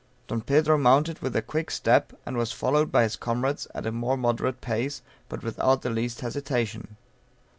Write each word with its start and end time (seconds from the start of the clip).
Don 0.27 0.41
Pedro 0.41 0.79
mounted 0.79 1.19
with 1.19 1.35
a 1.35 1.43
quick 1.43 1.69
step, 1.69 2.11
and 2.25 2.35
was 2.35 2.51
followed 2.51 2.91
by 2.91 3.03
his 3.03 3.15
comrades 3.15 3.67
at 3.75 3.85
a 3.85 3.91
more 3.91 4.17
moderate 4.17 4.59
pace, 4.59 5.03
but 5.29 5.43
without 5.43 5.83
the 5.83 5.91
least 5.91 6.21
hesitation. 6.21 6.97